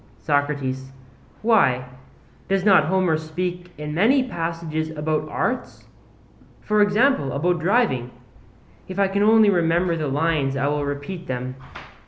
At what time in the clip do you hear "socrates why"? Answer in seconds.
0.21-1.85